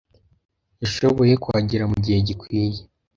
Yashoboye 0.81 1.33
kuhagera 1.43 1.83
mugihe 1.91 2.17
gikwiye. 2.27 2.81